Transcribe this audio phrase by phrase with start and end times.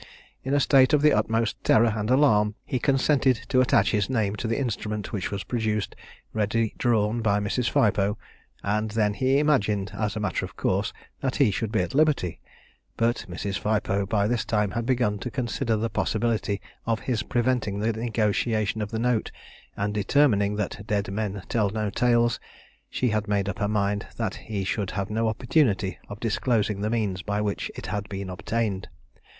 [0.43, 4.35] In a state of the utmost terror and alarm, he consented to attach his name
[4.37, 5.95] to the instrument which was produced,
[6.33, 7.69] ready drawn by Mrs.
[7.69, 8.17] Phipoe,
[8.63, 10.91] and then he imagined, as a matter of course,
[11.21, 12.41] that he should be at liberty.
[12.97, 13.59] But Mrs.
[13.59, 18.81] Phipoe by this time had begun to consider the possibility of his preventing the negotiation
[18.81, 19.31] of the note,
[19.77, 22.39] and determining that "Dead men tell no tales,"
[22.89, 26.89] she had made up her mind that he should have no opportunity of disclosing the
[26.89, 28.89] means by which it had been obtained.